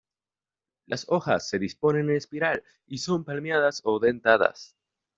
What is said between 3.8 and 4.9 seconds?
o dentadas.